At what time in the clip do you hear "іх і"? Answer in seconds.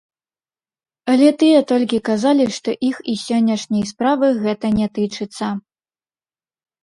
2.89-3.13